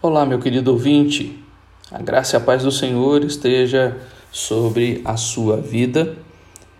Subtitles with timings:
[0.00, 1.36] Olá, meu querido ouvinte.
[1.90, 3.96] A graça e a paz do Senhor esteja
[4.30, 6.16] sobre a sua vida.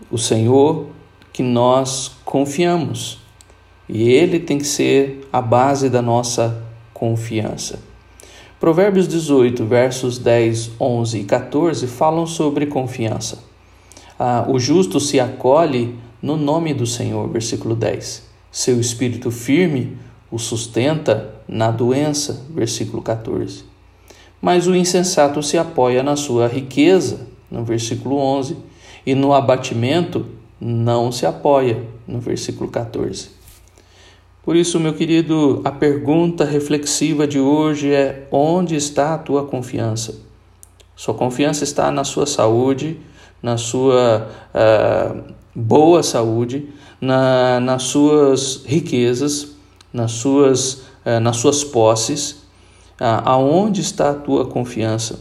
[0.09, 0.87] O Senhor
[1.33, 3.19] que nós confiamos.
[3.89, 6.63] E ele tem que ser a base da nossa
[6.95, 7.81] confiança.
[8.61, 13.43] Provérbios 18, versos 10, 11 e 14 falam sobre confiança.
[14.17, 18.29] Ah, o justo se acolhe no nome do Senhor, versículo 10.
[18.53, 19.99] Seu espírito firme
[20.31, 23.65] o sustenta na doença, versículo 14.
[24.41, 28.57] Mas o insensato se apoia na sua riqueza, no versículo 11,
[29.05, 30.27] e no abatimento
[30.61, 33.31] não se apoia, no versículo 14.
[34.43, 40.21] Por isso, meu querido, a pergunta reflexiva de hoje é: onde está a tua confiança?
[40.97, 42.99] Sua confiança está na sua saúde,
[43.43, 46.69] na sua uh, boa saúde,
[47.01, 49.58] na, nas suas riquezas,
[49.93, 52.43] nas suas, eh, nas suas posses.
[53.01, 55.21] Ah, aonde está a tua confiança?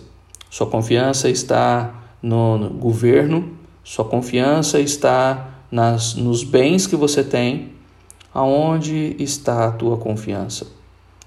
[0.49, 7.75] Sua confiança está no, no governo, sua confiança está nas, nos bens que você tem.
[8.33, 10.67] Aonde está a tua confiança?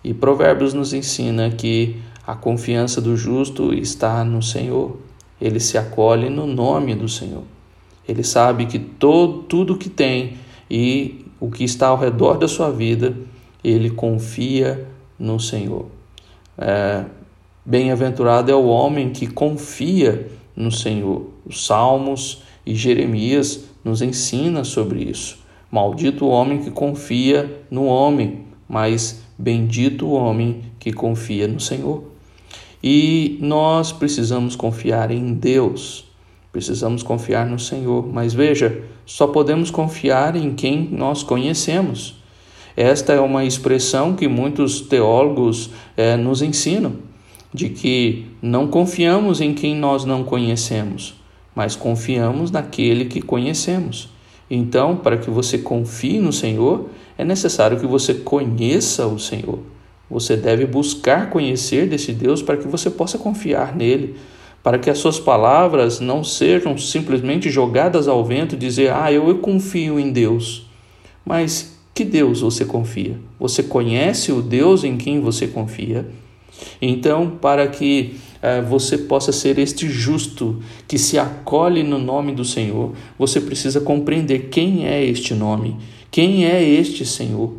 [0.02, 4.96] E Provérbios nos ensina que a confiança do justo está no Senhor.
[5.40, 7.42] Ele se acolhe no nome do Senhor.
[8.06, 10.34] Ele sabe que todo, tudo que tem
[10.70, 13.16] e o que está ao redor da sua vida,
[13.62, 14.86] ele confia
[15.18, 15.86] no Senhor.
[16.56, 17.04] É,
[17.64, 21.26] Bem-aventurado é o homem que confia no Senhor.
[21.46, 25.38] Os Salmos e Jeremias nos ensina sobre isso.
[25.70, 32.02] Maldito o homem que confia no homem, mas bendito o homem que confia no Senhor.
[32.82, 36.06] E nós precisamos confiar em Deus.
[36.50, 38.06] Precisamos confiar no Senhor.
[38.06, 42.19] Mas veja, só podemos confiar em quem nós conhecemos.
[42.80, 46.94] Esta é uma expressão que muitos teólogos é, nos ensinam,
[47.52, 51.12] de que não confiamos em quem nós não conhecemos,
[51.54, 54.08] mas confiamos naquele que conhecemos.
[54.50, 56.88] Então, para que você confie no Senhor,
[57.18, 59.58] é necessário que você conheça o Senhor.
[60.08, 64.16] Você deve buscar conhecer desse Deus para que você possa confiar nele
[64.62, 69.38] para que as suas palavras não sejam simplesmente jogadas ao vento, dizer, ah, eu, eu
[69.38, 70.66] confio em Deus.
[71.24, 73.18] Mas que Deus você confia?
[73.38, 76.06] Você conhece o Deus em quem você confia?
[76.80, 82.44] Então, para que eh, você possa ser este justo que se acolhe no nome do
[82.44, 85.76] Senhor, você precisa compreender quem é este nome,
[86.10, 87.54] quem é este Senhor.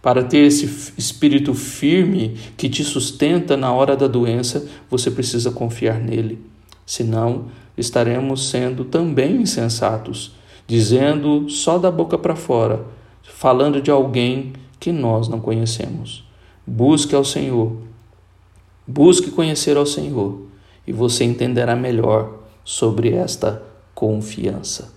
[0.00, 6.00] Para ter esse espírito firme que te sustenta na hora da doença, você precisa confiar
[6.00, 6.40] nele.
[6.84, 7.46] Senão,
[7.78, 10.34] estaremos sendo também insensatos,
[10.66, 12.84] dizendo só da boca para fora,
[13.34, 16.24] falando de alguém que nós não conhecemos.
[16.66, 17.76] Busque ao Senhor.
[18.86, 20.42] Busque conhecer ao Senhor
[20.86, 23.62] e você entenderá melhor sobre esta
[23.94, 24.92] confiança.